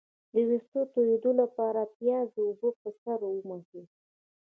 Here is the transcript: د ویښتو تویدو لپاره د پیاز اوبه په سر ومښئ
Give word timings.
د 0.33 0.35
ویښتو 0.49 0.81
تویدو 0.93 1.31
لپاره 1.41 1.81
د 1.83 1.89
پیاز 1.97 2.29
اوبه 2.43 2.69
په 2.81 2.89
سر 3.01 3.19
ومښئ 3.27 3.83